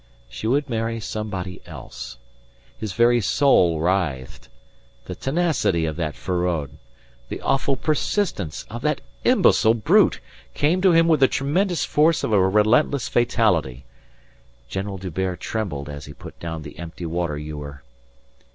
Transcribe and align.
She 0.27 0.47
would 0.47 0.67
marry 0.67 0.99
somebody 0.99 1.61
else. 1.67 2.17
His 2.75 2.93
very 2.93 3.21
soul 3.21 3.79
writhed. 3.79 4.49
The 5.05 5.13
tenacity 5.13 5.85
of 5.85 5.95
that 5.97 6.15
Feraud, 6.15 6.71
the 7.29 7.39
awful 7.41 7.75
persistence 7.75 8.65
of 8.67 8.81
that 8.81 9.01
imbecile 9.23 9.75
brute 9.75 10.19
came 10.55 10.81
to 10.81 10.91
him 10.91 11.07
with 11.07 11.19
the 11.19 11.27
tremendous 11.27 11.85
force 11.85 12.23
of 12.23 12.33
a 12.33 12.49
relentless 12.49 13.07
fatality. 13.09 13.85
General 14.67 14.97
D'Hubert 14.97 15.39
trembled 15.39 15.87
as 15.87 16.05
he 16.05 16.13
put 16.13 16.39
down 16.39 16.63
the 16.63 16.79
empty 16.79 17.05
water 17.05 17.37
ewer. 17.37 17.83